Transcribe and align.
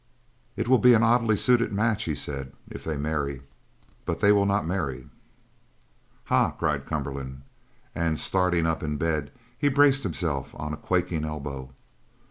"It 0.55 0.67
will 0.67 0.79
be 0.79 0.95
an 0.95 1.03
oddly 1.03 1.37
suited 1.37 1.71
match," 1.71 2.05
he 2.05 2.15
said, 2.15 2.53
"if 2.67 2.83
they 2.83 2.97
marry. 2.97 3.43
But 4.03 4.19
they 4.19 4.31
will 4.31 4.47
not 4.47 4.65
marry." 4.65 5.07
"Ha!" 6.23 6.49
cried 6.57 6.87
Cumberland, 6.87 7.43
and 7.93 8.17
starting 8.19 8.65
up 8.65 8.81
in 8.81 8.97
bed 8.97 9.29
he 9.55 9.69
braced 9.69 10.01
himself 10.01 10.55
on 10.57 10.73
a 10.73 10.77
quaking 10.77 11.23
elbow. 11.23 11.69